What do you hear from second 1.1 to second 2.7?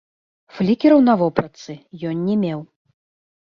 вопратцы ён не меў.